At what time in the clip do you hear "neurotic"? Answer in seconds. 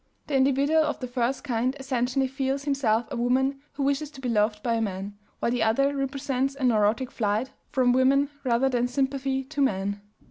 6.63-7.11